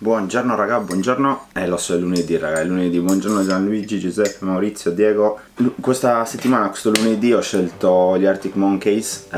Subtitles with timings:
[0.00, 4.92] Buongiorno raga, buongiorno, eh lo so è lunedì raga, è lunedì, buongiorno Gianluigi, Giuseppe, Maurizio,
[4.92, 5.40] Diego.
[5.56, 9.28] Lu- Questa settimana, questo lunedì ho scelto gli Arctic Monkeys eh,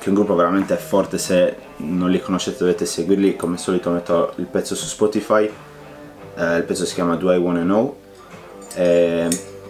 [0.00, 3.36] Che è un gruppo veramente forte, se non li conoscete dovete seguirli.
[3.36, 5.48] Come al solito metto il pezzo su Spotify.
[6.34, 7.96] Eh, Il pezzo si chiama Do I Wanna Know?
[8.74, 9.28] Eh,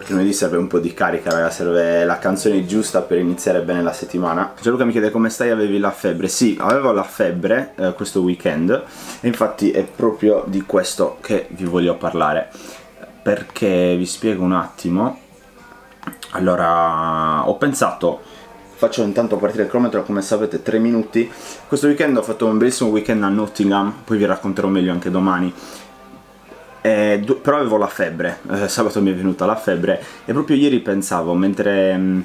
[0.08, 3.92] lunedì serve un po' di carica, raga, serve la canzone giusta per iniziare bene la
[3.92, 4.54] settimana.
[4.60, 6.28] Gianluca mi chiede come stai, avevi la febbre?
[6.28, 8.70] Sì, avevo la febbre eh, questo weekend
[9.20, 12.50] e infatti è proprio di questo che vi voglio parlare.
[13.22, 15.20] Perché vi spiego un attimo.
[16.30, 18.20] Allora, ho pensato
[18.82, 21.30] faccio intanto partire il cronometro come sapete 3 minuti
[21.68, 25.54] questo weekend ho fatto un bellissimo weekend a Nottingham poi vi racconterò meglio anche domani
[26.82, 30.56] eh, do- però avevo la febbre, eh, sabato mi è venuta la febbre e proprio
[30.56, 32.24] ieri pensavo, mentre mh,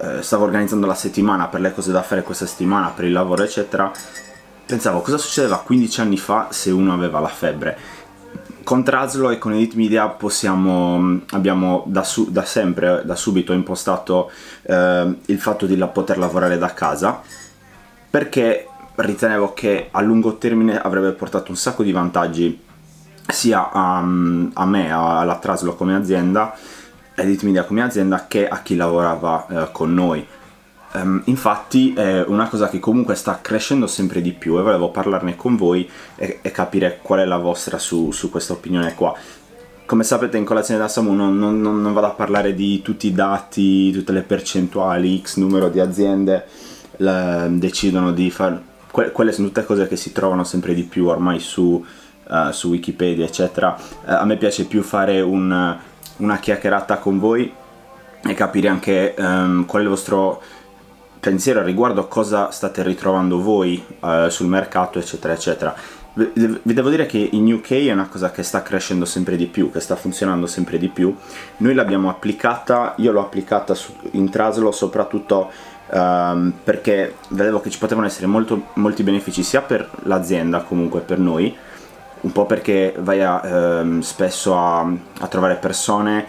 [0.00, 3.42] eh, stavo organizzando la settimana per le cose da fare questa settimana, per il lavoro
[3.42, 3.92] eccetera,
[4.66, 7.78] pensavo cosa succedeva 15 anni fa se uno aveva la febbre.
[8.64, 14.30] Con Traslo e con Edit Media possiamo, abbiamo da, su- da sempre, da subito impostato
[14.62, 17.22] eh, il fatto di la- poter lavorare da casa
[18.10, 22.66] perché ritenevo che a lungo termine avrebbe portato un sacco di vantaggi
[23.30, 26.56] sia a, a me, alla Traslo come azienda,
[27.14, 30.26] Edit Media come azienda, che a chi lavorava eh, con noi.
[30.90, 35.36] Um, infatti è una cosa che comunque sta crescendo sempre di più e volevo parlarne
[35.36, 39.14] con voi e, e capire qual è la vostra su, su, questa opinione qua.
[39.84, 43.12] Come sapete in colazione da Samu non, non, non, vado a parlare di tutti i
[43.12, 46.46] dati, tutte le percentuali, x numero di aziende
[46.96, 48.62] le, decidono di fare...
[48.90, 51.84] Que, quelle sono tutte cose che si trovano sempre di più ormai su,
[52.28, 53.76] uh, su Wikipedia, eccetera.
[53.78, 55.76] Uh, a me piace più fare un,
[56.16, 57.52] una chiacchierata con voi
[58.22, 60.42] e capire anche um, qual è il vostro
[61.20, 65.74] pensiero riguardo a cosa state ritrovando voi uh, sul mercato, eccetera, eccetera.
[66.14, 69.70] Vi devo dire che in UK è una cosa che sta crescendo sempre di più,
[69.70, 71.14] che sta funzionando sempre di più.
[71.58, 73.72] Noi l'abbiamo applicata, io l'ho applicata
[74.12, 75.48] in Traslo soprattutto
[75.90, 81.20] um, perché vedevo che ci potevano essere molto, molti benefici sia per l'azienda comunque per
[81.20, 81.56] noi,
[82.20, 86.26] un po' perché vai a, ehm, spesso a, a, trovare persone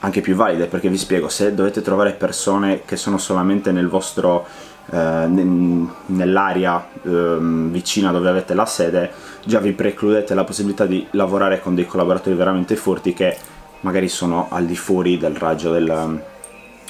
[0.00, 4.46] anche più valide, perché vi spiego, se dovete trovare persone che sono solamente nel vostro,
[4.90, 9.10] eh, nell'area eh, vicina dove avete la sede,
[9.44, 13.36] già vi precludete la possibilità di lavorare con dei collaboratori veramente forti che
[13.80, 16.20] magari sono al di fuori del raggio del,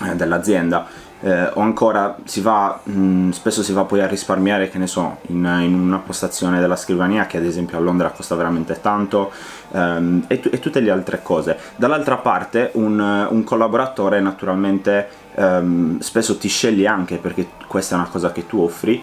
[0.04, 0.86] eh, dell'azienda
[1.20, 4.86] eh, o ancora si va, mh, mm, spesso si va poi a risparmiare, che ne
[4.86, 9.32] so, in, in, una postazione della scrivania che ad esempio a Londra costa veramente tanto
[9.72, 11.58] ehm, e, t- e, tutte le altre cose.
[11.76, 18.08] Dall'altra parte un, un collaboratore naturalmente ehm, spesso ti sceglie anche perché questa è una
[18.08, 19.02] cosa che tu offri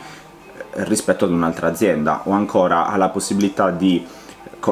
[0.74, 4.06] eh, rispetto ad un'altra azienda o ancora ha la possibilità di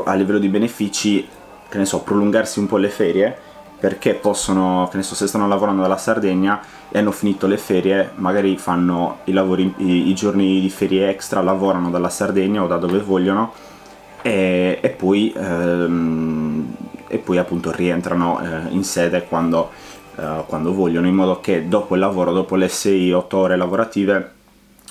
[0.06, 1.28] a livello di benefici
[1.68, 3.38] che ne so prolungarsi un po' le ferie
[3.81, 6.61] perché possono, che ne so, se stanno lavorando dalla Sardegna
[6.91, 11.41] e hanno finito le ferie, magari fanno i, lavori, i, i giorni di ferie extra,
[11.41, 13.51] lavorano dalla Sardegna o da dove vogliono
[14.21, 16.75] e, e, poi, ehm,
[17.07, 19.71] e poi, appunto rientrano eh, in sede quando,
[20.15, 24.31] eh, quando, vogliono, in modo che dopo il lavoro, dopo le 6-8 ore lavorative,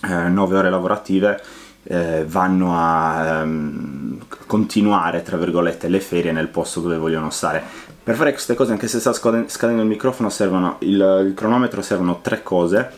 [0.02, 1.40] eh, 9 ore lavorative,
[1.84, 7.62] eh, vanno a ehm, continuare, tra virgolette, le ferie nel posto dove vogliono stare.
[8.03, 12.21] Per fare queste cose, anche se sta scadendo il microfono, servono il, il cronometro servono
[12.21, 12.91] tre cose.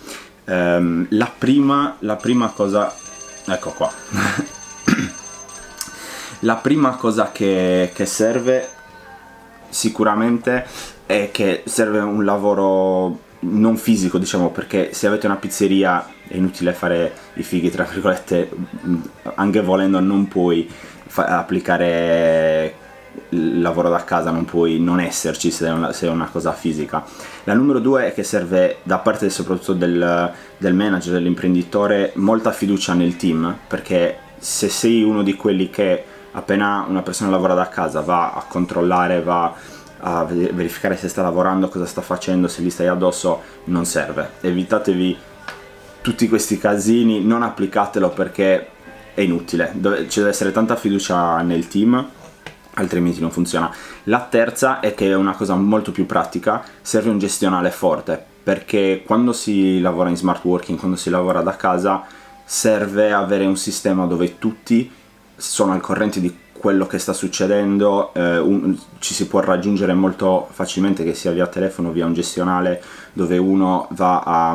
[0.45, 2.95] Um, la, prima, la prima cosa,
[3.47, 3.91] ecco qua.
[6.41, 8.69] la prima cosa che, che serve
[9.69, 10.67] sicuramente
[11.07, 16.73] è che serve un lavoro non fisico, diciamo, perché se avete una pizzeria è inutile
[16.73, 18.51] fare i fighi, tra virgolette,
[19.34, 20.71] anche volendo non puoi
[21.07, 22.75] fa- applicare
[23.31, 26.53] il lavoro da casa non puoi non esserci se è una, se è una cosa
[26.53, 27.05] fisica.
[27.45, 32.95] La numero due è che serve da parte soprattutto del, del manager, dell'imprenditore, molta fiducia
[32.95, 38.01] nel team, perché se sei uno di quelli che appena una persona lavora da casa
[38.01, 39.54] va a controllare, va
[40.04, 44.31] a verificare se sta lavorando, cosa sta facendo, se gli stai addosso, non serve.
[44.41, 45.16] Evitatevi
[46.01, 48.69] tutti questi casini, non applicatelo perché
[49.15, 49.72] è inutile.
[50.09, 52.21] Ci deve essere tanta fiducia nel team
[52.74, 53.72] altrimenti non funziona.
[54.04, 59.03] La terza è che è una cosa molto più pratica, serve un gestionale forte, perché
[59.04, 62.04] quando si lavora in smart working, quando si lavora da casa,
[62.45, 64.91] serve avere un sistema dove tutti
[65.36, 70.48] sono al corrente di quello che sta succedendo, eh, un, ci si può raggiungere molto
[70.53, 72.80] facilmente che sia via telefono, via un gestionale
[73.13, 74.51] dove uno va a,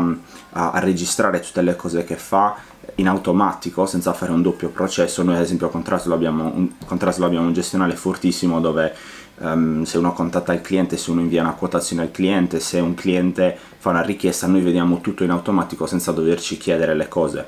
[0.51, 2.55] a, a registrare tutte le cose che fa
[2.95, 5.23] in automatico senza fare un doppio processo.
[5.23, 8.93] Noi ad esempio a Contraslo abbiamo un, Contraslo abbiamo un gestionale fortissimo dove
[9.39, 12.93] um, se uno contatta il cliente, se uno invia una quotazione al cliente, se un
[12.95, 17.45] cliente fa una richiesta, noi vediamo tutto in automatico senza doverci chiedere le cose.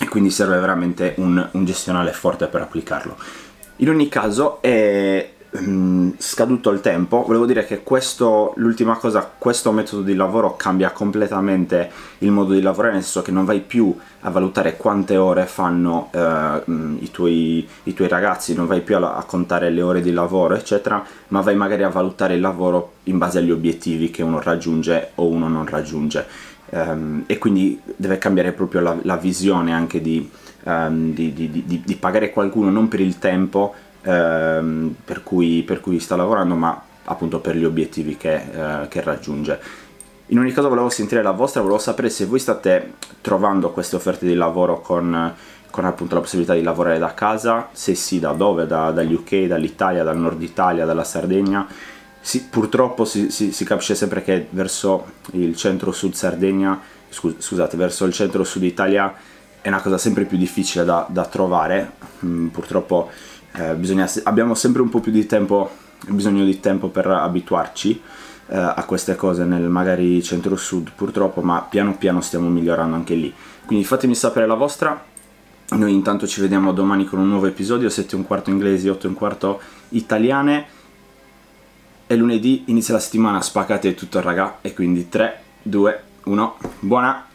[0.00, 3.16] E quindi serve veramente un, un gestionale forte per applicarlo.
[3.76, 9.72] In ogni caso è Mm, scaduto il tempo, volevo dire che questo, l'ultima cosa, questo
[9.72, 13.96] metodo di lavoro cambia completamente il modo di lavorare, nel senso che non vai più
[14.20, 16.10] a valutare quante ore fanno
[16.70, 20.12] mm, i, tuoi, i, tuoi, ragazzi, non vai più a, a, contare le ore di
[20.12, 24.42] lavoro, eccetera, ma vai magari a valutare il lavoro in base agli obiettivi che uno
[24.42, 26.26] raggiunge o uno non raggiunge.
[26.70, 30.30] Um, e quindi deve cambiare proprio la, la visione anche di,
[30.64, 33.74] um, di, di, di pagare qualcuno non per il tempo,
[34.08, 39.02] ehm, per, cui, per, cui, sta lavorando, ma appunto per gli obiettivi che, eh, che
[39.02, 39.60] raggiunge.
[40.28, 44.26] In ogni caso volevo sentire la vostra, volevo sapere se voi state trovando queste offerte
[44.26, 45.34] di lavoro con,
[45.70, 49.46] con appunto la possibilità di lavorare da casa, se sì da dove, da, dagli UK,
[49.46, 51.66] dall'Italia, dal nord Italia, dalla Sardegna.
[52.20, 56.78] Sì, purtroppo si, si, si, capisce sempre che verso il centro-sud Sardegna,
[57.08, 59.14] scusate, verso il centro-sud Italia
[59.68, 61.92] è una cosa sempre più difficile da, da trovare,
[62.24, 63.10] mm, purtroppo
[63.52, 65.70] eh, bisogna, abbiamo sempre un po' più di tempo,
[66.08, 68.00] bisogno di tempo per abituarci
[68.48, 73.32] eh, a queste cose nel magari centro-sud purtroppo, ma piano piano stiamo migliorando anche lì.
[73.66, 75.04] Quindi fatemi sapere la vostra.
[75.70, 79.06] Noi intanto ci vediamo domani con un nuovo episodio, 7 e un quarto inglesi, 8
[79.06, 79.60] e un quarto
[79.90, 80.66] italiane.
[82.06, 87.27] E lunedì inizia la settimana, spaccate tutto raga, e quindi 3, 2, 1, buona!